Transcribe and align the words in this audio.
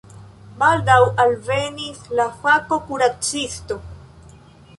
Baldaŭ 0.61 0.95
alvenis 1.25 1.99
la 2.21 2.25
fako-kuracisto. 2.41 3.79